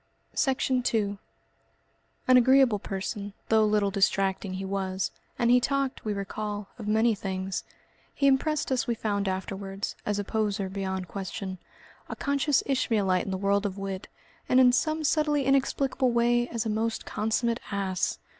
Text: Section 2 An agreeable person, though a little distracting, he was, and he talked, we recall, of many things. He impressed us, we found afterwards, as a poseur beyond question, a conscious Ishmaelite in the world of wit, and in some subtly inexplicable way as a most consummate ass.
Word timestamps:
Section 0.33 0.81
2 0.81 1.19
An 2.27 2.35
agreeable 2.35 2.79
person, 2.79 3.33
though 3.49 3.63
a 3.63 3.69
little 3.69 3.91
distracting, 3.91 4.53
he 4.55 4.65
was, 4.65 5.11
and 5.37 5.51
he 5.51 5.59
talked, 5.59 6.03
we 6.03 6.11
recall, 6.11 6.69
of 6.79 6.87
many 6.87 7.13
things. 7.13 7.63
He 8.15 8.25
impressed 8.25 8.71
us, 8.71 8.87
we 8.87 8.95
found 8.95 9.27
afterwards, 9.27 9.95
as 10.03 10.17
a 10.17 10.23
poseur 10.23 10.69
beyond 10.69 11.07
question, 11.07 11.59
a 12.09 12.15
conscious 12.15 12.63
Ishmaelite 12.65 13.25
in 13.25 13.29
the 13.29 13.37
world 13.37 13.63
of 13.63 13.77
wit, 13.77 14.07
and 14.49 14.59
in 14.59 14.71
some 14.71 15.03
subtly 15.03 15.45
inexplicable 15.45 16.09
way 16.11 16.47
as 16.47 16.65
a 16.65 16.69
most 16.69 17.05
consummate 17.05 17.59
ass. 17.71 18.17